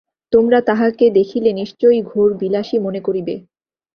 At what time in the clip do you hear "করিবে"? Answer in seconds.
3.01-3.35